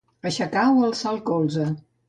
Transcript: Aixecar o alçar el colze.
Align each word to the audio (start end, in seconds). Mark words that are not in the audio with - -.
Aixecar 0.29 0.63
o 0.77 0.81
alçar 0.87 1.13
el 1.13 1.23
colze. 1.31 1.69